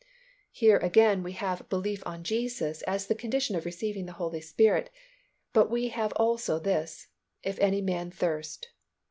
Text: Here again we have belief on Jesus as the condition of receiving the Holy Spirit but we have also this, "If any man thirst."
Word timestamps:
Here 0.49 0.77
again 0.77 1.21
we 1.21 1.33
have 1.33 1.69
belief 1.69 2.01
on 2.07 2.23
Jesus 2.23 2.81
as 2.87 3.05
the 3.05 3.13
condition 3.13 3.55
of 3.55 3.65
receiving 3.65 4.07
the 4.07 4.13
Holy 4.17 4.41
Spirit 4.41 4.89
but 5.53 5.69
we 5.69 5.89
have 5.89 6.11
also 6.13 6.57
this, 6.57 7.05
"If 7.43 7.59
any 7.59 7.81
man 7.81 8.09
thirst." 8.09 8.69